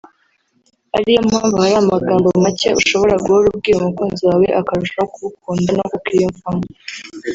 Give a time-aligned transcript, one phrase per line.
[0.97, 6.65] ari yo mpamvu hari amagambo make ushobora guhora ubwira umukunzi wawe akarushaho kugukunda no kukwiyumvamo